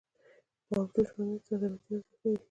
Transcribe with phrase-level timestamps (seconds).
[0.67, 2.39] د ابجوش ممیز صادراتي ارزښت لري.